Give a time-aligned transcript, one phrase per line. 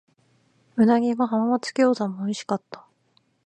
[0.77, 2.87] 鰻も浜松餃子も美味しかった。